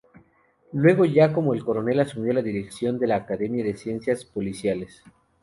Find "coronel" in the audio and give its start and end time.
1.63-1.99